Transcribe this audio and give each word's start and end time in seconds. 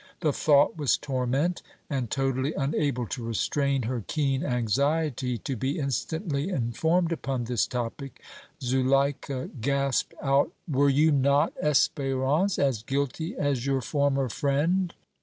The 0.21 0.33
thought 0.33 0.77
was 0.77 0.97
torment, 0.97 1.61
and 1.87 2.09
totally 2.09 2.55
unable 2.55 3.05
to 3.05 3.23
restrain 3.23 3.83
her 3.83 4.03
keen 4.07 4.43
anxiety 4.43 5.37
to 5.37 5.55
be 5.55 5.77
instantly 5.77 6.49
informed 6.49 7.11
upon 7.11 7.43
this 7.43 7.67
topic, 7.67 8.19
Zuleika 8.63 9.51
gasped 9.61 10.15
out: 10.19 10.53
"Were 10.67 10.89
you 10.89 11.11
not, 11.11 11.53
Espérance, 11.63 12.57
as 12.57 12.81
guilty 12.81 13.37
as 13.37 13.67
your 13.67 13.81
former 13.81 14.27
friend?" 14.27 14.95